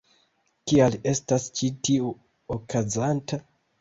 Kial 0.69 0.95
estas 1.11 1.45
ĉi 1.59 1.69
tiu 1.89 2.09
okazanta? 2.57 3.41